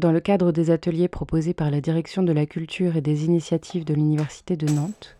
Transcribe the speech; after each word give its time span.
Dans 0.00 0.12
le 0.12 0.20
cadre 0.20 0.50
des 0.50 0.70
ateliers 0.70 1.08
proposés 1.08 1.52
par 1.52 1.70
la 1.70 1.82
Direction 1.82 2.22
de 2.22 2.32
la 2.32 2.46
culture 2.46 2.96
et 2.96 3.02
des 3.02 3.26
initiatives 3.26 3.84
de 3.84 3.92
l'Université 3.92 4.56
de 4.56 4.66
Nantes, 4.72 5.14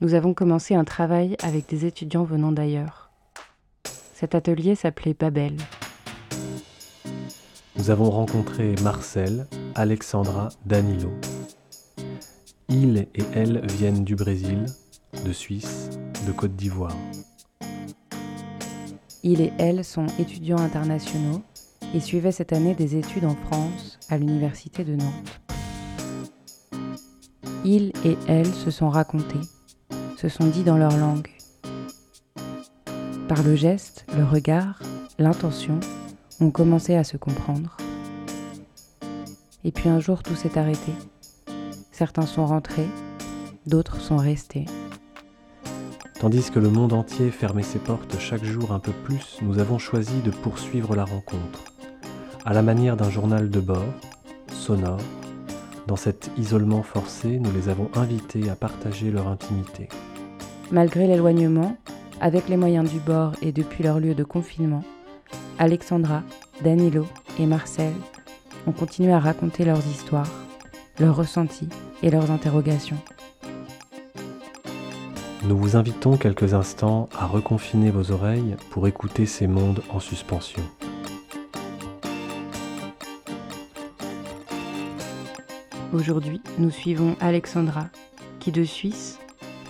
nous 0.00 0.14
avons 0.14 0.34
commencé 0.34 0.74
un 0.74 0.82
travail 0.82 1.36
avec 1.44 1.68
des 1.68 1.86
étudiants 1.86 2.24
venant 2.24 2.50
d'ailleurs. 2.50 3.12
Cet 4.14 4.34
atelier 4.34 4.74
s'appelait 4.74 5.14
Babel. 5.14 5.56
Nous 7.76 7.90
avons 7.90 8.10
rencontré 8.10 8.74
Marcel, 8.82 9.46
Alexandra, 9.76 10.48
Danilo. 10.64 11.12
Ils 12.68 13.06
et 13.14 13.22
elles 13.32 13.64
viennent 13.78 14.02
du 14.02 14.16
Brésil, 14.16 14.66
de 15.24 15.32
Suisse, 15.32 15.88
de 16.26 16.32
Côte 16.32 16.56
d'Ivoire. 16.56 16.96
Ils 19.22 19.40
et 19.40 19.52
elles 19.58 19.84
sont 19.84 20.06
étudiants 20.18 20.58
internationaux 20.58 21.44
et 21.94 22.00
suivaient 22.00 22.32
cette 22.32 22.52
année 22.52 22.74
des 22.74 22.96
études 22.96 23.24
en 23.24 23.34
France 23.34 23.98
à 24.08 24.18
l'Université 24.18 24.84
de 24.84 24.96
Nantes. 24.96 25.40
Ils 27.64 27.92
et 28.04 28.16
elles 28.28 28.52
se 28.52 28.70
sont 28.70 28.88
racontés, 28.88 29.40
se 30.16 30.28
sont 30.28 30.46
dit 30.46 30.62
dans 30.62 30.76
leur 30.76 30.96
langue. 30.96 31.28
Par 33.28 33.42
le 33.42 33.56
geste, 33.56 34.06
le 34.16 34.24
regard, 34.24 34.80
l'intention, 35.18 35.80
on 36.40 36.50
commençait 36.50 36.96
à 36.96 37.04
se 37.04 37.16
comprendre. 37.16 37.76
Et 39.64 39.72
puis 39.72 39.88
un 39.88 39.98
jour, 39.98 40.22
tout 40.22 40.36
s'est 40.36 40.58
arrêté. 40.58 40.92
Certains 41.90 42.26
sont 42.26 42.46
rentrés, 42.46 42.86
d'autres 43.66 44.00
sont 44.00 44.16
restés. 44.16 44.66
Tandis 46.20 46.50
que 46.50 46.60
le 46.60 46.70
monde 46.70 46.92
entier 46.92 47.30
fermait 47.30 47.62
ses 47.62 47.78
portes 47.78 48.18
chaque 48.18 48.44
jour 48.44 48.72
un 48.72 48.78
peu 48.78 48.92
plus, 48.92 49.38
nous 49.42 49.58
avons 49.58 49.78
choisi 49.78 50.20
de 50.20 50.30
poursuivre 50.30 50.94
la 50.94 51.04
rencontre. 51.04 51.75
À 52.48 52.52
la 52.52 52.62
manière 52.62 52.96
d'un 52.96 53.10
journal 53.10 53.50
de 53.50 53.58
bord, 53.58 53.92
sonore, 54.52 55.00
dans 55.88 55.96
cet 55.96 56.30
isolement 56.38 56.84
forcé, 56.84 57.40
nous 57.40 57.50
les 57.50 57.68
avons 57.68 57.90
invités 57.96 58.48
à 58.48 58.54
partager 58.54 59.10
leur 59.10 59.26
intimité. 59.26 59.88
Malgré 60.70 61.08
l'éloignement, 61.08 61.76
avec 62.20 62.48
les 62.48 62.56
moyens 62.56 62.88
du 62.88 63.00
bord 63.00 63.32
et 63.42 63.50
depuis 63.50 63.82
leur 63.82 63.98
lieu 63.98 64.14
de 64.14 64.22
confinement, 64.22 64.84
Alexandra, 65.58 66.22
Danilo 66.62 67.04
et 67.40 67.46
Marcel 67.46 67.92
ont 68.68 68.72
continué 68.72 69.12
à 69.12 69.18
raconter 69.18 69.64
leurs 69.64 69.84
histoires, 69.84 70.30
leurs 71.00 71.16
ressentis 71.16 71.68
et 72.04 72.12
leurs 72.12 72.30
interrogations. 72.30 72.98
Nous 75.48 75.58
vous 75.58 75.74
invitons 75.74 76.16
quelques 76.16 76.54
instants 76.54 77.08
à 77.18 77.26
reconfiner 77.26 77.90
vos 77.90 78.12
oreilles 78.12 78.54
pour 78.70 78.86
écouter 78.86 79.26
ces 79.26 79.48
mondes 79.48 79.82
en 79.92 79.98
suspension. 79.98 80.62
Aujourd'hui, 85.92 86.40
nous 86.58 86.70
suivons 86.70 87.16
Alexandra, 87.20 87.86
qui 88.40 88.50
de 88.50 88.64
Suisse, 88.64 89.20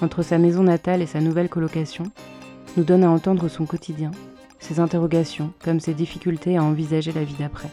entre 0.00 0.22
sa 0.22 0.38
maison 0.38 0.62
natale 0.62 1.02
et 1.02 1.06
sa 1.06 1.20
nouvelle 1.20 1.50
colocation, 1.50 2.04
nous 2.76 2.84
donne 2.84 3.04
à 3.04 3.10
entendre 3.10 3.48
son 3.48 3.66
quotidien, 3.66 4.10
ses 4.58 4.80
interrogations 4.80 5.52
comme 5.62 5.78
ses 5.78 5.92
difficultés 5.92 6.56
à 6.56 6.64
envisager 6.64 7.12
la 7.12 7.22
vie 7.22 7.36
d'après. 7.38 7.68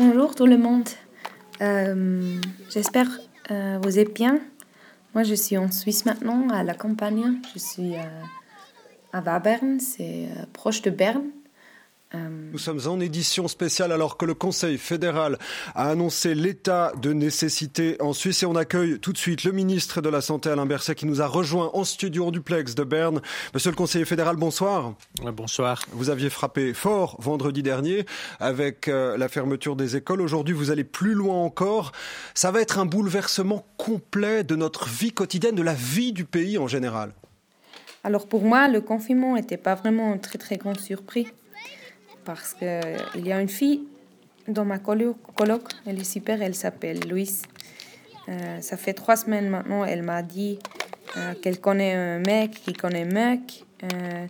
Bonjour 0.00 0.36
tout 0.36 0.46
le 0.46 0.56
monde. 0.56 0.88
Euh, 1.60 2.40
J'espère 2.70 3.08
euh, 3.50 3.80
vous 3.82 3.98
êtes 3.98 4.14
bien. 4.14 4.38
Moi, 5.12 5.24
je 5.24 5.34
suis 5.34 5.58
en 5.58 5.72
Suisse 5.72 6.06
maintenant, 6.06 6.48
à 6.50 6.62
la 6.62 6.74
campagne. 6.74 7.40
Je 7.52 7.58
suis 7.58 7.96
euh, 7.96 8.22
à 9.12 9.20
Wabern, 9.20 9.80
c'est 9.80 10.28
proche 10.52 10.82
de 10.82 10.90
Berne. 10.90 11.24
Euh, 12.14 12.28
Nous 12.52 12.58
sommes 12.58 12.80
en 12.86 13.00
édition 13.00 13.48
spéciale 13.48 13.92
alors 13.92 14.16
que 14.16 14.24
le 14.24 14.32
Conseil 14.32 14.78
fédéral 14.78 15.36
a 15.74 15.90
annoncé 15.90 16.34
l'état 16.34 16.90
de 17.02 17.12
nécessité 17.12 18.00
en 18.00 18.14
Suisse 18.14 18.42
et 18.42 18.46
on 18.46 18.56
accueille 18.56 18.98
tout 18.98 19.12
de 19.12 19.18
suite 19.18 19.44
le 19.44 19.52
ministre 19.52 20.00
de 20.00 20.08
la 20.08 20.22
Santé 20.22 20.48
Alain 20.48 20.64
Berset 20.64 20.94
qui 20.94 21.04
nous 21.04 21.20
a 21.20 21.26
rejoint 21.26 21.70
en 21.74 21.84
studio 21.84 22.26
en 22.26 22.30
duplex 22.30 22.74
de 22.74 22.82
Berne. 22.82 23.20
Monsieur 23.52 23.70
le 23.70 23.76
conseiller 23.76 24.06
fédéral, 24.06 24.36
bonsoir. 24.36 24.94
bonsoir. 25.34 25.82
Vous 25.92 26.08
aviez 26.08 26.30
frappé 26.30 26.72
fort 26.72 27.16
vendredi 27.20 27.62
dernier 27.62 28.06
avec 28.40 28.88
euh, 28.88 29.18
la 29.18 29.28
fermeture 29.28 29.76
des 29.76 29.96
écoles. 29.96 30.22
Aujourd'hui, 30.22 30.54
vous 30.54 30.70
allez 30.70 30.84
plus 30.84 31.12
loin 31.12 31.36
encore. 31.36 31.92
Ça 32.32 32.50
va 32.50 32.62
être 32.62 32.78
un 32.78 32.86
bouleversement 32.86 33.66
complet 33.76 34.44
de 34.44 34.56
notre 34.56 34.88
vie 34.88 35.12
quotidienne, 35.12 35.56
de 35.56 35.62
la 35.62 35.74
vie 35.74 36.14
du 36.14 36.24
pays 36.24 36.56
en 36.56 36.68
général. 36.68 37.12
Alors 38.02 38.26
pour 38.26 38.44
moi, 38.44 38.68
le 38.68 38.80
confinement 38.80 39.34
n'était 39.34 39.58
pas 39.58 39.74
vraiment 39.74 40.14
une 40.14 40.20
très 40.20 40.38
très 40.38 40.56
grande 40.56 40.80
surprise 40.80 41.26
parce 42.28 42.52
qu'il 42.52 43.26
y 43.26 43.32
a 43.32 43.40
une 43.40 43.48
fille 43.48 43.84
dans 44.48 44.66
ma 44.66 44.78
coloc, 44.78 45.16
elle 45.86 45.98
est 45.98 46.04
super, 46.04 46.42
elle 46.42 46.54
s'appelle 46.54 47.00
Louise. 47.08 47.44
Euh, 48.28 48.60
ça 48.60 48.76
fait 48.76 48.92
trois 48.92 49.16
semaines 49.16 49.48
maintenant, 49.48 49.82
elle 49.82 50.02
m'a 50.02 50.22
dit 50.22 50.58
euh, 51.16 51.32
qu'elle 51.40 51.58
connaît 51.58 51.94
un 51.94 52.18
mec 52.18 52.50
qui 52.50 52.74
connaît 52.74 53.04
un 53.04 53.14
mec, 53.30 53.64
euh, 53.82 54.26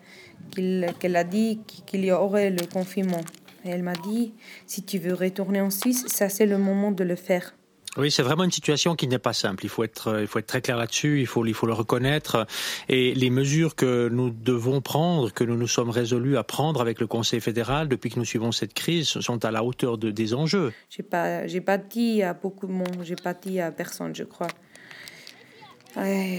qu'elle 1.00 1.16
a 1.16 1.24
dit 1.24 1.58
qu'il 1.86 2.04
y 2.04 2.12
aurait 2.12 2.50
le 2.50 2.66
confinement. 2.66 3.22
Elle 3.64 3.82
m'a 3.82 3.94
dit, 3.94 4.32
si 4.64 4.84
tu 4.84 4.98
veux 4.98 5.14
retourner 5.14 5.60
en 5.60 5.70
Suisse, 5.70 6.06
ça 6.06 6.28
c'est 6.28 6.46
le 6.46 6.56
moment 6.56 6.92
de 6.92 7.02
le 7.02 7.16
faire. 7.16 7.52
Oui, 7.98 8.12
c'est 8.12 8.22
vraiment 8.22 8.44
une 8.44 8.52
situation 8.52 8.94
qui 8.94 9.08
n'est 9.08 9.18
pas 9.18 9.32
simple. 9.32 9.64
Il 9.64 9.68
faut 9.68 9.82
être, 9.82 10.20
il 10.20 10.28
faut 10.28 10.38
être 10.38 10.46
très 10.46 10.60
clair 10.60 10.76
là-dessus. 10.76 11.18
Il 11.20 11.26
faut, 11.26 11.44
il 11.44 11.52
faut 11.52 11.66
le 11.66 11.72
reconnaître. 11.72 12.46
Et 12.88 13.12
les 13.12 13.28
mesures 13.28 13.74
que 13.74 14.08
nous 14.08 14.30
devons 14.30 14.80
prendre, 14.80 15.32
que 15.32 15.42
nous 15.42 15.56
nous 15.56 15.66
sommes 15.66 15.90
résolus 15.90 16.36
à 16.36 16.44
prendre 16.44 16.80
avec 16.80 17.00
le 17.00 17.08
Conseil 17.08 17.40
fédéral 17.40 17.88
depuis 17.88 18.10
que 18.10 18.18
nous 18.20 18.24
suivons 18.24 18.52
cette 18.52 18.72
crise, 18.72 19.08
sont 19.08 19.44
à 19.44 19.50
la 19.50 19.64
hauteur 19.64 19.98
de, 19.98 20.12
des 20.12 20.32
enjeux. 20.32 20.72
J'ai 20.90 21.02
pas, 21.02 21.48
j'ai 21.48 21.60
pas 21.60 21.76
dit 21.76 22.22
à 22.22 22.34
beaucoup 22.34 22.68
de 22.68 22.72
monde. 22.72 23.00
J'ai 23.02 23.16
pas 23.16 23.34
dit 23.34 23.60
à 23.60 23.72
personne, 23.72 24.14
je 24.14 24.24
crois. 24.24 24.48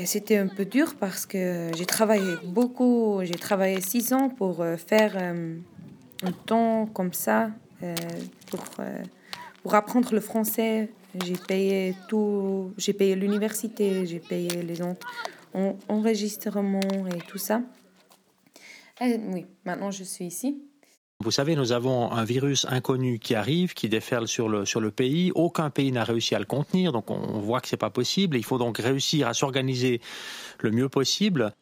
C'était 0.06 0.38
un 0.38 0.48
peu 0.48 0.64
dur 0.64 0.96
parce 0.98 1.26
que 1.26 1.72
j'ai 1.76 1.86
travaillé 1.86 2.38
beaucoup. 2.46 3.20
J'ai 3.24 3.36
travaillé 3.36 3.82
six 3.82 4.14
ans 4.14 4.30
pour 4.30 4.62
euh, 4.62 4.78
faire 4.78 5.18
euh, 5.18 5.58
un 6.24 6.32
temps 6.32 6.86
comme 6.86 7.12
ça, 7.12 7.52
euh, 7.84 7.96
pour, 8.50 8.64
pour 9.62 9.76
apprendre 9.76 10.14
le 10.14 10.22
français 10.22 10.90
j'ai 11.24 11.36
payé 11.36 11.96
tout, 12.08 12.74
j'ai 12.78 12.94
payé 12.94 13.16
l'université, 13.16 14.06
j'ai 14.06 14.20
payé 14.20 14.62
les 14.62 14.82
en, 14.82 14.96
enregistrements 15.88 17.08
et 17.14 17.20
tout 17.28 17.38
ça. 17.38 17.62
Et 19.02 19.20
oui, 19.28 19.46
maintenant 19.66 19.92
je 19.92 20.04
suis 20.04 20.26
ici. 20.26 20.62
Vous 21.22 21.32
savez, 21.32 21.58
nous 21.58 21.74
avons 21.74 22.14
un 22.14 22.24
virus 22.24 22.66
inconnu 22.70 23.20
qui 23.20 23.36
arrive, 23.36 23.74
qui 23.74 23.90
déferle 23.90 24.26
sur 24.26 24.48
le, 24.48 24.66
sur 24.66 24.80
le 24.80 24.90
pays. 24.90 25.34
Aucun 25.36 25.70
pays 25.70 25.92
n'a 25.92 26.06
réussi 26.06 26.34
à 26.34 26.40
le 26.40 26.46
contenir, 26.46 26.94
donc 26.94 27.12
on 27.12 27.40
voit 27.40 27.60
que 27.60 27.68
c'est 27.68 27.76
pas 27.76 27.90
possible. 27.90 28.38
Il 28.38 28.46
faut 28.46 28.58
donc 28.58 28.78
réussir 28.78 29.28
à 29.28 29.34
s'organiser 29.34 30.00
le 30.60 30.72
mieux 30.72 30.88
possible. 30.88 31.54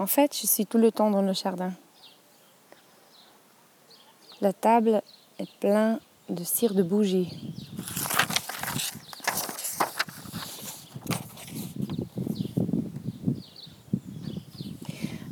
En 0.00 0.06
fait, 0.06 0.34
je 0.34 0.46
suis 0.46 0.64
tout 0.64 0.78
le 0.78 0.90
temps 0.90 1.10
dans 1.10 1.20
le 1.20 1.34
jardin. 1.34 1.74
La 4.40 4.54
table 4.54 5.02
est 5.38 5.50
pleine 5.60 6.00
de 6.30 6.42
cire 6.42 6.72
de 6.72 6.82
bougies. 6.82 7.28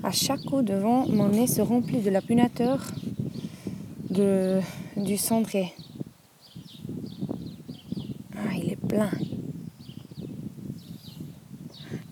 À 0.05 0.11
chaque 0.13 0.43
coup 0.43 0.61
de 0.61 0.75
vent, 0.75 1.09
mon 1.09 1.29
nez 1.29 1.47
se 1.47 1.63
remplit 1.63 2.03
de 2.03 2.11
la 2.11 2.21
punateur 2.21 2.79
de, 4.11 4.61
du 4.99 5.17
cendrier. 5.17 5.73
Ah, 8.37 8.53
il 8.55 8.73
est 8.73 8.87
plein. 8.87 9.11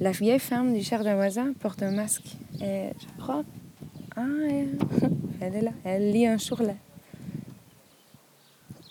La 0.00 0.12
vieille 0.12 0.38
femme 0.38 0.72
du 0.72 0.80
jardin 0.80 1.16
voisin 1.16 1.52
porte 1.60 1.82
un 1.82 1.90
masque. 1.90 2.38
Euh, 2.62 2.90
et 2.90 2.92
j'apprends. 2.98 3.44
Ah, 4.16 4.22
elle 5.40 5.54
est 5.56 5.62
là, 5.62 5.72
elle 5.84 6.12
lit 6.12 6.26
un 6.26 6.38
jour 6.38 6.60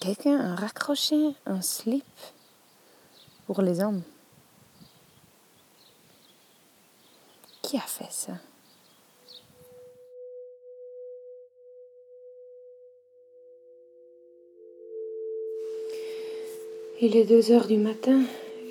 quelqu'un 0.05 0.39
a 0.39 0.55
raccroché 0.55 1.15
un 1.47 1.61
slip 1.61 2.03
pour 3.47 3.63
les 3.63 3.81
hommes 3.81 4.03
qui 7.63 7.77
a 7.77 7.81
fait 7.81 8.11
ça? 8.11 8.33
Il 17.01 17.15
est 17.15 17.25
2 17.25 17.51
heures 17.51 17.65
du 17.65 17.77
matin 17.77 18.21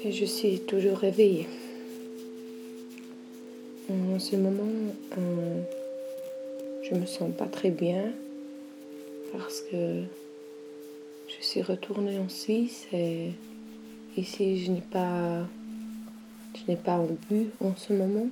et 0.04 0.12
je 0.12 0.24
suis 0.24 0.60
toujours 0.60 0.98
réveillée. 0.98 1.48
En 3.90 4.18
ce 4.18 4.36
moment, 4.36 4.94
euh, 5.18 5.60
je 6.82 6.94
me 6.94 7.04
sens 7.04 7.30
pas 7.36 7.44
très 7.44 7.68
bien 7.70 8.12
parce 9.30 9.60
que 9.60 10.04
je 11.28 11.44
suis 11.44 11.60
retournée 11.60 12.18
en 12.18 12.30
Suisse 12.30 12.86
et 12.94 13.32
ici 14.16 14.64
je 14.64 14.70
n'ai 14.70 14.80
pas 14.80 15.46
je 16.54 16.62
n'ai 16.66 16.76
pas 16.76 16.94
un 16.94 17.08
but 17.28 17.52
en 17.60 17.76
ce 17.76 17.92
moment. 17.92 18.28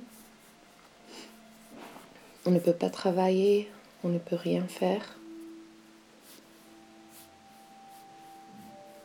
On 2.47 2.51
ne 2.51 2.59
peut 2.59 2.73
pas 2.73 2.89
travailler, 2.89 3.69
on 4.03 4.09
ne 4.09 4.17
peut 4.17 4.35
rien 4.35 4.63
faire. 4.63 5.19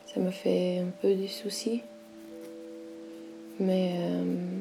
Ça 0.07 0.19
me 0.19 0.31
fait 0.31 0.79
un 0.79 0.91
peu 1.03 1.15
des 1.15 1.29
soucis. 1.29 1.83
Mais 3.61 3.97
euh, 3.99 4.61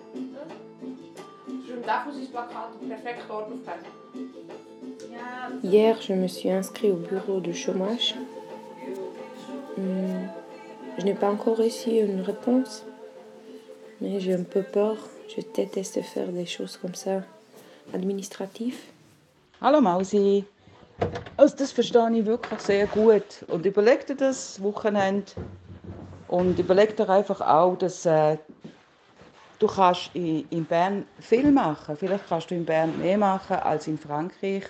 Hier, 5.63 5.95
je 6.01 6.13
me 6.13 6.27
suis 6.27 6.49
inscrit 6.51 6.91
au 6.91 6.95
bureau 6.95 7.39
de 7.39 7.51
chômage. 7.51 8.15
Hmm, 9.77 10.27
Je 10.97 11.05
n'ai 11.05 11.13
pas 11.13 11.29
encore 11.29 11.57
reçu 11.57 11.89
une 11.89 12.21
réponse, 12.21 12.85
mais 13.99 14.19
j'ai 14.19 14.33
un 14.33 14.43
peu 14.43 14.61
peur. 14.61 14.97
Je 15.35 15.41
déteste 15.55 16.01
faire 16.01 16.27
des 16.27 16.45
choses 16.45 16.77
comme 16.77 16.95
ça, 16.95 17.23
administratives. 17.93 18.79
Hallo 19.61 19.81
Mausi. 19.81 20.43
Also 21.37 21.55
das 21.57 21.71
verstehe 21.71 22.09
ich 22.19 22.25
wirklich 22.25 22.59
sehr 22.59 22.87
gut. 22.87 23.45
Und 23.47 23.65
überleg 23.65 24.05
dir 24.05 24.15
das 24.15 24.61
Wochenende? 24.61 25.31
Und 26.27 26.59
überleg 26.59 26.95
dir 26.95 27.09
einfach 27.09 27.41
auch, 27.41 27.77
dass 27.77 28.05
äh, 28.05 28.37
du 29.61 29.67
kannst 29.67 30.09
in, 30.13 30.47
in 30.49 30.65
Bern 30.65 31.05
viel 31.19 31.51
machen. 31.51 31.95
Vielleicht 31.95 32.27
kannst 32.27 32.49
du 32.51 32.55
in 32.55 32.65
Bern 32.65 32.97
mehr 32.97 33.17
machen 33.17 33.57
als 33.57 33.87
in 33.87 33.97
Frankreich. 33.97 34.63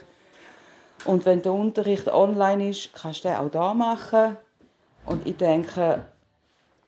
Und 1.05 1.25
wenn 1.25 1.41
der 1.41 1.53
Unterricht 1.53 2.07
online 2.07 2.69
ist, 2.69 2.93
kannst 2.93 3.23
du 3.23 3.29
den 3.29 3.37
auch 3.37 3.49
da 3.49 3.73
machen. 3.73 4.37
Und 5.05 5.25
ich 5.25 5.37
denke, 5.37 6.05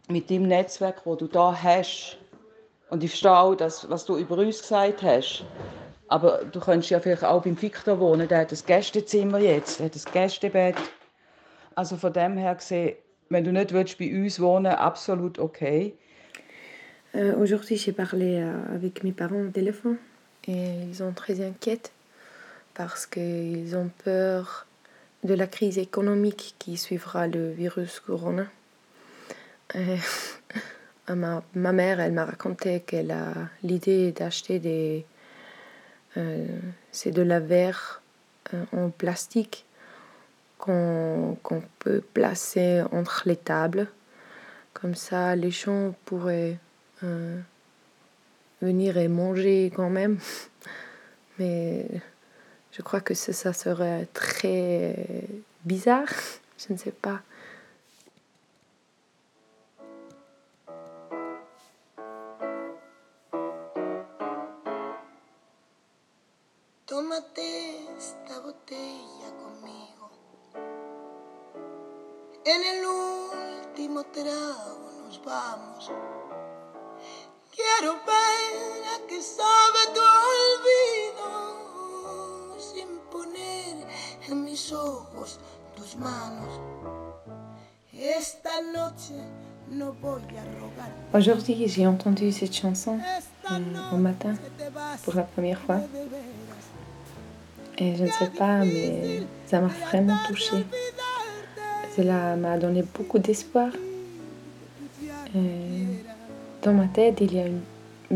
mit 0.09 0.29
dem 0.29 0.47
Netzwerk, 0.47 1.03
das 1.05 1.17
du 1.17 1.27
da 1.27 1.57
hast, 1.63 2.17
und 2.89 3.03
ich 3.03 3.09
verstehe 3.09 3.35
auch, 3.35 3.55
das, 3.55 3.89
was 3.89 4.05
du 4.05 4.17
über 4.17 4.37
uns 4.37 4.61
gesagt 4.61 5.01
hast, 5.01 5.45
aber 6.09 6.43
du 6.43 6.59
könntest 6.59 6.91
ja 6.91 6.99
vielleicht 6.99 7.23
auch 7.23 7.41
beim 7.41 7.59
Victor 7.59 7.99
wohnen, 7.99 8.27
der 8.27 8.39
hat 8.39 8.51
ein 8.51 8.59
Gästezimmer 8.67 9.39
jetzt, 9.39 9.79
der 9.79 9.87
hat 9.87 9.95
ein 9.95 10.11
Gästebett. 10.11 10.75
Also 11.73 11.95
von 11.95 12.13
dem 12.13 12.37
her 12.37 12.53
gesehen, 12.53 12.97
wenn 13.29 13.45
du 13.45 13.51
nicht 13.51 13.73
willst, 13.73 13.97
bei 13.97 14.13
uns 14.13 14.39
wohnen 14.39 14.73
absolut 14.73 15.39
okay. 15.39 15.97
Euh, 17.15 17.35
Aujourd'hui, 17.35 17.77
j'ai 17.77 17.91
parlé 17.91 18.39
euh, 18.41 18.73
avec 18.73 19.03
mes 19.03 19.11
parents 19.11 19.41
au 19.41 19.49
téléphone 19.49 19.97
et 20.47 20.81
ils 20.89 20.95
sont 20.95 21.11
très 21.11 21.45
inquiets 21.45 21.91
parce 22.73 23.05
qu'ils 23.05 23.75
ont 23.75 23.91
peur 24.03 24.65
de 25.23 25.35
la 25.35 25.45
crise 25.45 25.77
économique 25.77 26.55
qui 26.57 26.75
suivra 26.75 27.27
le 27.27 27.51
virus 27.51 27.99
corona. 27.99 28.47
Euh, 29.75 29.97
ma, 31.15 31.43
ma 31.53 31.71
mère, 31.71 31.99
elle 31.99 32.13
m'a 32.13 32.25
raconté 32.25 32.79
qu'elle 32.79 33.11
a 33.11 33.33
l'idée 33.61 34.11
d'acheter 34.11 34.57
des... 34.57 35.05
c'est 36.91 37.11
de 37.11 37.21
la 37.21 37.39
verre 37.39 38.01
en 38.71 38.89
plastique 38.89 39.65
qu'on 40.57 41.37
qu'on 41.43 41.61
peut 41.79 42.01
placer 42.13 42.83
entre 42.91 43.23
les 43.25 43.35
tables. 43.37 43.87
Comme 44.73 44.95
ça, 44.95 45.35
les 45.35 45.51
gens 45.51 45.93
pourraient 46.05 46.57
euh, 47.03 47.39
venir 48.61 48.97
et 48.97 49.07
manger 49.07 49.71
quand 49.75 49.89
même. 49.89 50.19
Mais 51.39 51.85
je 52.71 52.81
crois 52.81 53.01
que 53.01 53.13
ça, 53.13 53.53
serait 53.53 54.07
très 54.13 55.07
bizarre. 55.65 56.09
Je 56.67 56.71
ne 56.71 56.77
sais 56.77 56.91
pas. 56.91 57.21
En 72.45 72.61
el 72.61 72.85
último 72.85 74.03
trago 74.03 74.91
nos 75.05 75.23
vamos. 75.23 76.22
Quiero 77.55 77.93
ver 78.07 78.83
a 78.93 78.97
qué 79.07 79.21
sabe 79.21 79.81
tu 79.93 80.01
olvido 80.31 81.29
sin 82.57 82.89
poner 83.11 83.75
en 84.31 84.43
mis 84.43 84.71
ojos 84.71 85.39
tus 85.75 85.95
manos. 85.97 86.59
Esta 87.93 88.61
noche 88.73 89.13
no 89.69 89.93
voy 90.01 90.21
a 90.37 90.43
rogar. 90.59 90.89
Aujourd'hui, 91.13 91.67
j'ai 91.67 91.85
entendu 91.85 92.31
cette 92.31 92.55
chanson 92.55 92.97
euh, 93.51 93.59
au 93.93 93.97
matin 93.97 94.33
pour 95.03 95.13
la 95.13 95.23
première 95.23 95.59
fois. 95.59 95.81
Et 97.77 97.95
je 97.95 98.03
ne 98.03 98.09
sais 98.09 98.31
pas, 98.35 98.59
mais 98.65 99.21
ça 99.45 99.61
m'a 99.61 99.67
vraiment 99.67 100.17
touchée. 100.27 100.65
Cela 101.95 102.35
m'a 102.35 102.57
donné 102.57 102.81
beaucoup 102.81 103.19
d'espoir. 103.19 103.69
Et 105.35 105.85
Dans 106.63 106.73
ma 106.73 106.85
tête, 106.87 107.17
il 107.21 107.33
y 107.33 107.39
a 107.39 107.45
une 107.47 107.61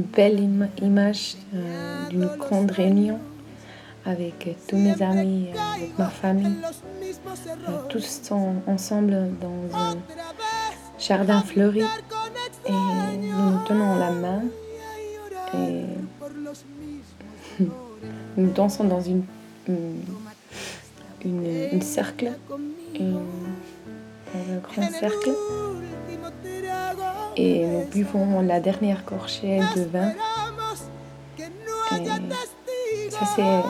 belle 0.01 0.39
ima- 0.39 0.70
image 0.82 1.36
euh, 1.54 2.08
d'une 2.10 2.25
grande 2.38 2.72
réunion 2.72 3.20
avec 4.06 4.48
euh, 4.48 4.51
tous 4.68 4.77
mes 4.77 5.01
amis, 5.01 5.48
avec 5.75 5.98
ma 5.98 6.08
famille. 6.08 6.56
Euh, 7.68 7.72
tous 7.89 8.22
sont 8.24 8.56
ensemble 8.68 9.32
dans 9.42 9.77
un 9.77 9.96
jardin 10.98 11.42
fleuri 11.42 11.82
et 12.66 12.72
nous 12.72 13.51
nous 13.51 13.60
tenons 13.68 13.96
la 13.98 14.12
main 14.12 14.42
et 15.54 15.84
nous 18.38 18.51
dansons 18.51 18.84
dans 18.86 19.01
une, 19.01 19.24
cercle, 21.82 22.32
dans 22.98 23.22
un 24.36 24.58
grand 24.63 24.89
cercle 24.92 25.32
et 27.38 27.65
nous 27.65 27.86
buvons 27.86 28.41
la 28.41 28.60
dernière 28.60 29.03
gorgée 29.06 29.60
de 29.75 29.84
vin. 29.84 30.12
Ça, 33.10 33.63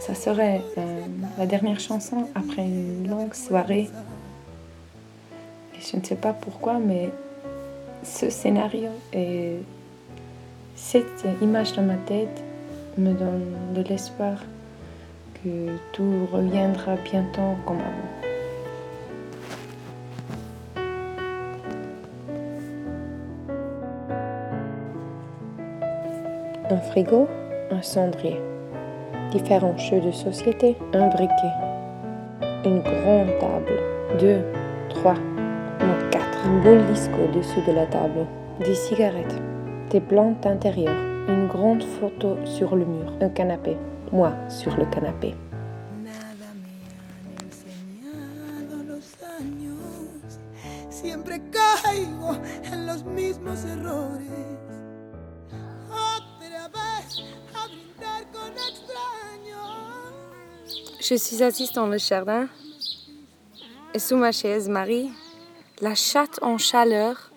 ça 0.00 0.14
serait 0.14 0.62
euh, 0.78 1.00
la 1.38 1.46
dernière 1.46 1.80
chanson 1.80 2.28
après 2.34 2.62
une 2.62 3.08
longue 3.08 3.34
soirée. 3.34 3.88
Et 5.74 5.80
je 5.80 5.96
ne 5.96 6.04
sais 6.04 6.16
pas 6.16 6.32
pourquoi, 6.32 6.78
mais 6.78 7.10
ce 8.02 8.30
scénario 8.30 8.90
et 9.12 9.56
cette 10.76 11.24
image 11.42 11.72
dans 11.72 11.82
ma 11.82 11.96
tête 11.96 12.42
me 12.98 13.12
donne 13.12 13.74
de 13.74 13.82
l'espoir 13.82 14.38
que 15.42 15.76
tout 15.92 16.28
reviendra 16.32 16.96
bientôt 16.96 17.56
comme 17.66 17.78
avant. 17.80 18.25
Un 26.68 26.78
frigo, 26.78 27.28
un 27.70 27.80
cendrier. 27.80 28.40
Différents 29.30 29.76
jeux 29.78 30.00
de 30.00 30.10
société, 30.10 30.76
un 30.94 31.06
briquet. 31.10 31.54
Une 32.64 32.80
grande 32.80 33.38
table, 33.38 33.78
deux, 34.18 34.40
trois, 34.88 35.14
non 35.14 36.10
quatre. 36.10 36.44
Une 36.44 36.60
boule 36.62 36.84
disco 36.92 37.14
au-dessus 37.28 37.60
de 37.68 37.72
la 37.72 37.86
table. 37.86 38.26
Des 38.58 38.74
cigarettes, 38.74 39.40
des 39.90 40.00
plantes 40.00 40.44
intérieures, 40.44 41.28
une 41.28 41.46
grande 41.46 41.84
photo 41.84 42.36
sur 42.44 42.74
le 42.74 42.84
mur, 42.84 43.12
un 43.20 43.28
canapé. 43.28 43.76
Moi 44.10 44.32
sur 44.48 44.76
le 44.76 44.86
canapé. 44.86 45.36
Je 61.08 61.14
suis 61.14 61.40
assise 61.40 61.70
dans 61.70 61.86
le 61.86 61.98
jardin 61.98 62.48
et 63.94 63.98
sous 64.00 64.16
ma 64.16 64.32
chaise, 64.32 64.68
Marie, 64.68 65.08
la 65.80 65.94
chatte 65.94 66.42
en 66.42 66.58
chaleur, 66.58 67.30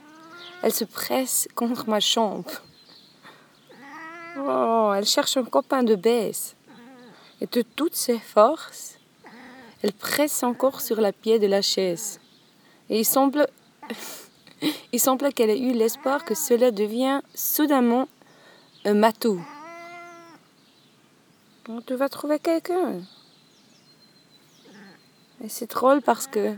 elle 0.64 0.74
se 0.74 0.86
presse 0.86 1.48
contre 1.54 1.88
ma 1.88 2.00
chambre. 2.00 2.50
Oh, 4.40 4.92
elle 4.96 5.06
cherche 5.06 5.38
un 5.38 5.44
copain 5.44 5.84
de 5.84 5.94
baisse. 5.94 6.56
Et 7.42 7.46
de 7.46 7.62
toutes 7.62 7.94
ses 7.94 8.18
forces, 8.18 8.98
elle 9.84 9.94
presse 9.94 10.42
encore 10.42 10.82
sur 10.82 11.00
la 11.00 11.12
pied 11.12 11.38
de 11.38 11.46
la 11.46 11.62
chaise. 11.62 12.20
Et 12.90 13.02
il 13.02 13.06
semble, 13.06 13.48
il 14.92 15.00
semble 15.00 15.32
qu'elle 15.32 15.52
ait 15.52 15.60
eu 15.60 15.74
l'espoir 15.74 16.26
que 16.26 16.34
cela 16.34 16.72
devienne 16.72 17.22
soudainement 17.36 18.08
un 18.86 18.96
matou. 18.96 19.40
Tu 21.86 21.94
vas 21.94 22.10
trouver 22.10 22.40
quelqu'un. 22.40 23.02
C'est 25.48 25.72
drôle 25.72 26.02
parce 26.02 26.28
que 26.28 26.56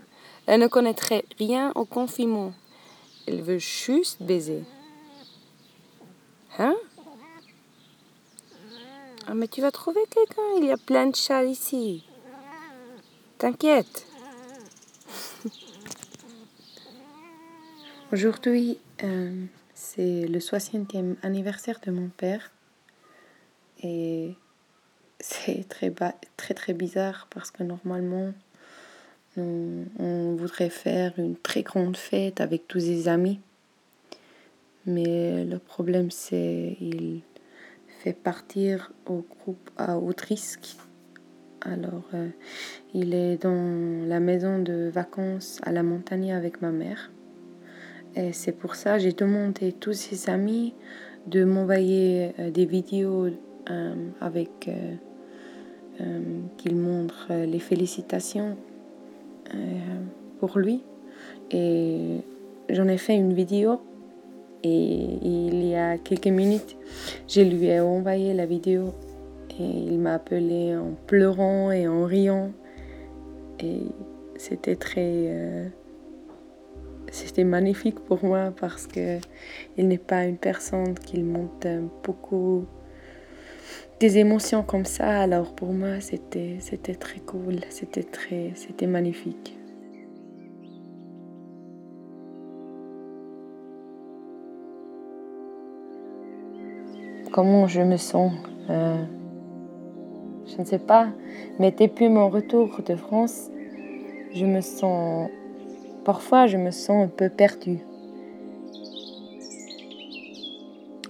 elle 0.48 0.60
ne 0.60 0.68
connaîtrait 0.68 1.24
rien 1.38 1.72
au 1.76 1.86
confinement. 1.86 2.54
Elle 3.28 3.42
veut 3.42 3.60
juste 3.60 4.24
baiser. 4.24 4.64
Hein? 6.58 6.76
Ah, 9.28 9.36
mais 9.36 9.48
tu 9.48 9.62
vas 9.62 9.72
trouver 9.72 10.02
quelqu'un. 10.10 10.42
Il 10.58 10.66
y 10.66 10.72
a 10.72 10.78
plein 10.78 11.06
de 11.08 11.16
chats 11.16 11.44
ici. 11.44 12.04
T'inquiète. 13.38 14.08
Aujourd'hui, 18.12 18.80
euh, 19.04 19.46
c'est 19.76 20.28
le 20.28 20.40
60e 20.40 21.16
anniversaire 21.22 21.80
de 21.86 21.92
mon 21.92 22.10
père. 22.10 22.52
Et 23.84 24.36
c'est 25.20 25.68
très, 25.70 25.94
très 26.36 26.54
très 26.54 26.74
bizarre 26.74 27.28
parce 27.30 27.52
que 27.52 27.64
normalement, 27.64 28.34
on 29.38 30.36
voudrait 30.36 30.70
faire 30.70 31.14
une 31.18 31.36
très 31.36 31.64
grande 31.64 31.98
fête 31.98 32.42
avec 32.42 32.68
tous 32.68 32.82
ses 32.82 33.08
amis. 33.08 33.40
Mais 34.86 35.46
le 35.46 35.60
problème, 35.60 36.12
c'est 36.12 36.76
il 36.82 37.22
fait 38.00 38.14
partir 38.14 38.92
au 39.06 39.24
groupe 39.40 39.70
à 39.78 39.98
haut 39.98 40.14
risque. 40.28 40.76
Alors, 41.62 42.10
euh, 42.16 42.30
il 42.96 43.14
est 43.14 43.38
dans 43.38 44.08
la 44.08 44.20
maison 44.20 44.58
de 44.58 44.90
vacances 44.92 45.60
à 45.62 45.72
la 45.72 45.84
montagne 45.84 46.34
avec 46.34 46.62
ma 46.64 46.72
mère. 46.72 47.12
Et 48.16 48.34
c'est 48.34 48.52
pour 48.52 48.74
ça 48.74 48.98
que 48.98 49.04
j'ai 49.04 49.14
demandé 49.14 49.72
tous 49.72 49.94
ses 49.94 50.30
amis 50.30 50.74
de 51.28 51.44
m'envoyer 51.44 52.32
euh, 52.40 52.50
des 52.50 52.66
vidéos 52.66 53.30
euh, 53.70 53.96
avec 54.20 54.68
euh, 54.68 54.96
euh, 56.02 56.40
qu'il 56.58 56.76
montre 56.76 57.28
euh, 57.30 57.46
les 57.46 57.60
félicitations 57.60 58.58
pour 60.40 60.58
lui. 60.58 60.84
Et 61.52 62.18
j'en 62.70 62.88
ai 62.88 62.98
fait 62.98 63.16
une 63.16 63.34
vidéo. 63.34 63.82
Et 64.64 65.18
il 65.24 65.66
y 65.66 65.76
a 65.76 65.98
quelques 65.98 66.28
minutes, 66.28 66.78
je 67.28 67.42
lui 67.42 67.66
ai 67.66 67.80
envoyé 67.80 68.34
la 68.34 68.46
vidéo. 68.46 68.94
Et 69.60 69.64
il 69.64 69.98
m'a 70.00 70.14
appelé 70.16 70.76
en 70.76 70.92
pleurant 71.08 71.72
et 71.72 71.88
en 71.88 72.06
riant. 72.06 72.52
Et 73.60 73.82
c'était 74.38 74.76
très. 74.76 75.02
euh, 75.06 75.68
c'était 77.12 77.44
magnifique 77.44 78.00
pour 78.00 78.24
moi 78.24 78.54
parce 78.60 78.88
que 78.88 79.18
il 79.78 79.88
n'est 79.88 79.98
pas 79.98 80.26
une 80.26 80.38
personne 80.38 80.94
qui 80.94 81.22
monte 81.22 81.66
euh, 81.66 81.82
beaucoup 82.04 82.66
des 84.00 84.18
émotions 84.18 84.64
comme 84.64 84.86
ça. 84.86 85.22
Alors 85.22 85.54
pour 85.54 85.74
moi, 85.74 86.00
c'était 86.02 86.58
très 87.00 87.20
cool, 87.20 87.60
c'était 87.70 88.04
très 88.04 88.52
c'était 88.56 88.88
magnifique. 88.88 89.58
Comment 97.32 97.68
je 97.68 97.82
me 97.82 97.98
sens 97.98 98.34
Euh, 98.70 99.04
Je 100.48 100.60
ne 100.60 100.66
sais 100.66 100.80
pas, 100.80 101.08
mais 101.60 101.72
depuis 101.72 102.10
mon 102.10 102.28
retour 102.30 102.82
de 102.86 102.96
France, 102.96 103.50
je 104.34 104.46
me 104.46 104.62
sens 104.62 105.30
parfois 106.04 106.48
je 106.48 106.58
me 106.58 106.72
sens 106.72 107.06
un 107.06 107.08
peu 107.08 107.30
perdue. 107.30 107.80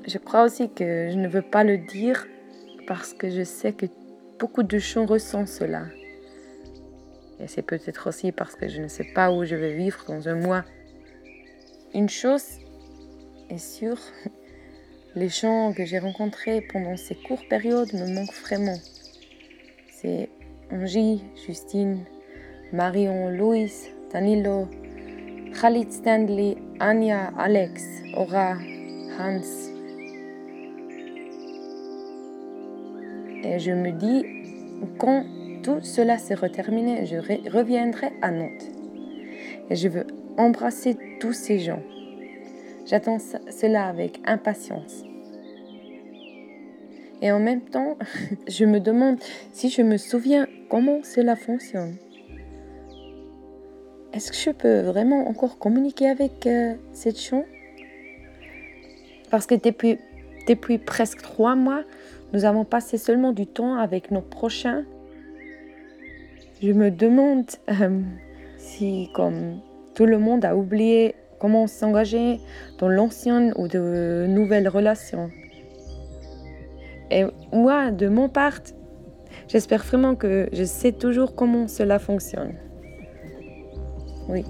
Je 0.08 0.18
crois 0.18 0.44
aussi 0.44 0.70
que 0.70 1.10
je 1.10 1.18
ne 1.18 1.28
veux 1.28 1.42
pas 1.42 1.64
le 1.64 1.78
dire 1.78 2.28
parce 2.88 3.14
que 3.14 3.30
je 3.30 3.44
sais 3.44 3.74
que 3.74 3.86
beaucoup 4.40 4.64
de 4.64 4.78
gens 4.78 5.06
ressentent 5.06 5.48
cela. 5.48 5.86
Et 7.40 7.48
c'est 7.48 7.62
peut-être 7.62 8.08
aussi 8.08 8.32
parce 8.32 8.56
que 8.56 8.68
je 8.68 8.82
ne 8.82 8.88
sais 8.88 9.08
pas 9.16 9.32
où 9.32 9.46
je 9.46 9.56
vais 9.56 9.74
vivre 9.74 10.04
dans 10.08 10.28
un 10.28 10.36
mois. 10.36 10.64
Une 11.94 12.10
chose 12.10 12.44
est 13.50 13.58
sûre, 13.58 14.00
les 15.16 15.30
gens 15.30 15.74
que 15.74 15.86
j'ai 15.86 16.00
rencontrés 16.00 16.62
pendant 16.62 16.98
ces 16.98 17.16
courtes 17.16 17.48
périodes 17.50 17.94
me 17.94 18.14
manquent 18.14 18.42
vraiment. 18.42 18.78
C'est 19.90 20.30
Angie, 20.72 21.22
Justine, 21.46 22.06
Marion, 22.72 23.30
Louis, 23.30 23.74
Danilo, 24.12 24.68
Khalid 25.60 25.92
Stanley, 25.92 26.58
Anya, 26.80 27.34
Alex, 27.38 27.84
Aura, 28.16 28.56
Hans. 29.20 29.71
Et 33.52 33.60
je 33.60 33.72
me 33.74 33.92
dis, 33.92 34.26
quand 34.98 35.26
tout 35.62 35.82
cela 35.82 36.18
sera 36.18 36.48
terminé, 36.48 37.06
je 37.06 37.18
re- 37.18 37.50
reviendrai 37.50 38.08
à 38.22 38.32
Nantes. 38.32 38.72
Et 39.70 39.76
je 39.76 39.90
veux 39.90 40.08
embrasser 40.38 40.96
tous 41.20 41.34
ces 41.34 41.60
gens. 41.60 41.82
J'attends 42.86 43.20
cela 43.20 43.88
avec 43.88 44.22
impatience. 44.26 45.04
Et 47.22 47.30
en 47.34 47.40
même 47.42 47.60
temps, 47.62 47.98
je 48.48 48.64
me 48.64 48.80
demande 48.80 49.18
si 49.52 49.70
je 49.70 49.82
me 49.82 49.98
souviens 49.98 50.48
comment 50.70 51.04
cela 51.04 51.36
fonctionne. 51.36 51.98
Est-ce 54.14 54.32
que 54.32 54.38
je 54.38 54.52
peux 54.52 54.80
vraiment 54.80 55.28
encore 55.28 55.60
communiquer 55.60 56.08
avec 56.08 56.48
euh, 56.48 56.76
cette 56.94 57.20
champ 57.20 57.44
Parce 59.30 59.46
que 59.46 59.56
depuis 59.56 60.78
presque 60.78 61.22
trois 61.22 61.56
mois, 61.56 61.84
nous 62.34 62.46
avons 62.46 62.64
passé 62.64 62.98
seulement 62.98 63.34
du 63.34 63.46
temps 63.48 63.76
avec 63.76 64.12
nos 64.12 64.22
prochains. 64.22 64.84
Je 66.62 66.72
me 66.72 66.92
demande 66.92 67.50
euh, 67.70 68.02
si, 68.58 69.10
comme 69.14 69.60
tout 69.96 70.06
le 70.06 70.18
monde 70.18 70.46
a 70.46 70.56
oublié 70.56 71.16
comment 71.40 71.68
s'engager 71.68 72.40
dans 72.78 72.88
l'ancienne 72.88 73.54
ou 73.58 73.68
de 73.68 74.26
nouvelles 74.30 74.70
relations. 74.70 75.30
Et 77.10 77.26
moi, 77.52 77.92
de 77.92 78.08
mon 78.08 78.30
part, 78.30 78.60
j'espère 79.48 79.84
vraiment 79.84 80.16
que 80.16 80.48
je 80.54 80.64
sais 80.64 80.94
toujours 80.94 81.36
comment 81.36 81.68
cela 81.68 82.00
fonctionne. 82.00 82.54
Oui. 84.30 84.46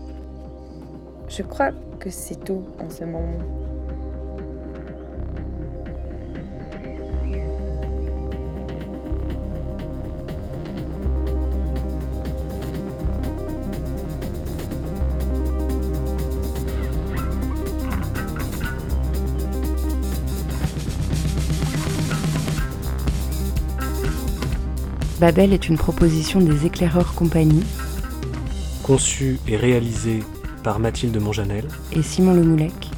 Je 1.28 1.42
crois 1.44 1.72
que 2.00 2.10
c'est 2.10 2.44
tout 2.44 2.66
en 2.78 2.90
ce 2.90 3.06
moment. 3.06 3.71
Babel 25.22 25.54
est 25.54 25.70
une 25.70 25.78
proposition 25.78 26.40
des 26.40 26.66
éclaireurs 26.66 27.13
compagnie 27.13 27.62
Conçu 28.82 29.38
et 29.48 29.56
réalisé 29.56 30.24
par 30.63 30.80
Mathilde 30.80 31.16
Monjanel, 31.22 31.68
et 31.92 32.01
Simon 32.01 32.34
Lemoulec. 32.34 32.90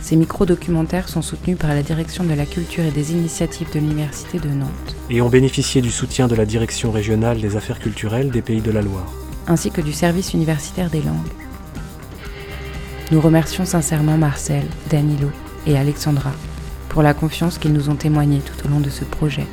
Ces 0.00 0.14
micro-documentaires 0.14 1.08
sont 1.08 1.22
soutenus 1.22 1.58
par 1.58 1.70
la 1.70 1.82
Direction 1.82 2.22
de 2.22 2.32
la 2.32 2.46
Culture 2.46 2.84
et 2.84 2.92
des 2.92 3.10
Initiatives 3.10 3.66
de 3.74 3.80
l'Université 3.80 4.38
de 4.38 4.50
Nantes, 4.50 4.94
et 5.10 5.20
ont 5.20 5.28
bénéficié 5.28 5.82
du 5.82 5.90
soutien 5.90 6.28
de 6.28 6.36
la 6.36 6.46
Direction 6.46 6.92
régionale 6.92 7.40
des 7.40 7.56
affaires 7.56 7.80
culturelles 7.80 8.30
des 8.30 8.40
Pays 8.40 8.60
de 8.60 8.70
la 8.70 8.82
Loire. 8.82 9.12
ainsi 9.48 9.72
que 9.72 9.80
du 9.80 9.92
service 9.92 10.32
universitaire 10.32 10.90
des 10.90 11.02
langues. 11.02 11.32
Nous 13.10 13.20
remercions 13.20 13.64
sincèrement 13.64 14.16
Marcel, 14.16 14.62
Danilo 14.90 15.32
et 15.66 15.76
Alexandra 15.76 16.30
pour 16.88 17.02
la 17.02 17.14
confiance 17.14 17.58
qu'ils 17.58 17.72
nous 17.72 17.90
ont 17.90 17.96
témoignée 17.96 18.42
tout 18.46 18.64
au 18.64 18.70
long 18.70 18.80
de 18.80 18.90
ce 18.90 19.04
projet 19.04 19.46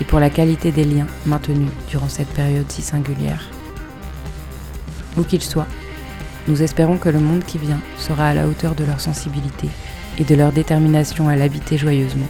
et 0.00 0.04
pour 0.04 0.20
la 0.20 0.30
qualité 0.30 0.72
des 0.72 0.84
liens 0.84 1.06
maintenus 1.26 1.70
durant 1.88 2.08
cette 2.08 2.28
période 2.28 2.70
si 2.70 2.82
singulière. 2.82 3.50
Où 5.16 5.22
qu'ils 5.22 5.42
soient, 5.42 5.66
Nous 6.46 6.62
espérons 6.62 6.96
que 6.96 7.10
le 7.10 7.20
monde 7.20 7.44
qui 7.44 7.58
vient 7.58 7.80
sera 7.98 8.28
à 8.28 8.34
la 8.34 8.46
hauteur 8.46 8.74
de 8.74 8.84
leur 8.84 9.00
sensibilité 9.00 9.68
et 10.18 10.24
de 10.24 10.34
leur 10.34 10.50
détermination 10.50 11.28
à 11.28 11.36
l'habiter 11.36 11.76
joyeusement. 11.76 12.28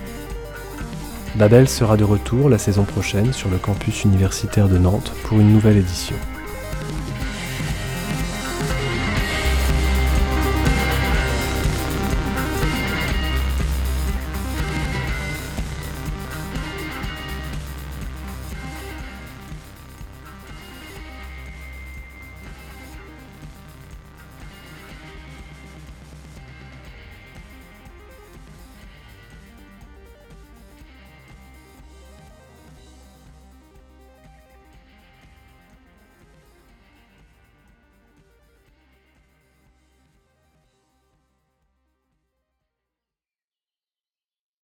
Babel 1.36 1.68
sera 1.68 1.96
de 1.96 2.02
retour 2.02 2.48
la 2.48 2.58
saison 2.58 2.82
prochaine 2.82 3.32
sur 3.32 3.48
le 3.48 3.58
campus 3.58 4.02
universitaire 4.02 4.68
de 4.68 4.76
Nantes 4.76 5.12
pour 5.22 5.38
une 5.38 5.52
nouvelle 5.52 5.76
édition. 5.76 6.16